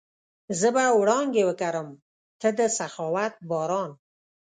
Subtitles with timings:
[0.59, 1.89] زه به وړانګې وکرم،
[2.41, 3.91] ته د سخاوت باران